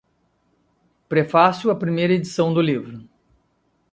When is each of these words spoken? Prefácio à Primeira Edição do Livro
Prefácio 1.07 1.69
à 1.69 1.75
Primeira 1.75 2.13
Edição 2.13 2.51
do 2.55 2.59
Livro 2.59 3.07